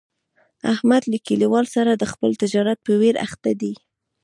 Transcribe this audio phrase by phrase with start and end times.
[0.73, 3.73] احمد له کلیوالو سره د خپل تجارت په ویر اخته دی.